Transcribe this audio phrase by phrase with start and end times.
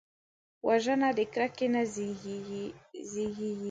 [0.67, 3.53] وژنه د کرکې نه زیږېږي